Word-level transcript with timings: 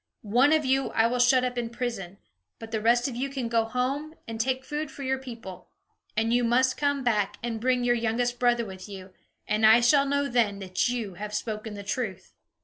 One 0.23 0.51
of 0.51 0.65
you 0.65 0.89
I 0.93 1.05
will 1.05 1.19
shut 1.19 1.43
up 1.43 1.59
in 1.59 1.69
prison; 1.69 2.17
but 2.57 2.71
the 2.71 2.81
rest 2.81 3.07
of 3.07 3.15
you 3.15 3.29
can 3.29 3.47
go 3.47 3.65
home 3.65 4.15
and 4.27 4.41
take 4.41 4.65
food 4.65 4.89
for 4.89 5.03
your 5.03 5.19
people. 5.19 5.67
And 6.17 6.33
you 6.33 6.43
must 6.43 6.75
come 6.75 7.03
back 7.03 7.37
and 7.43 7.61
bring 7.61 7.83
your 7.83 7.93
youngest 7.93 8.39
brother 8.39 8.65
with 8.65 8.89
you, 8.89 9.13
and 9.47 9.63
I 9.63 9.79
shall 9.79 10.07
know 10.07 10.27
then 10.27 10.57
that 10.57 10.89
you 10.89 11.13
have 11.19 11.35
spoken 11.35 11.75
the 11.75 11.83
truth." 11.83 12.33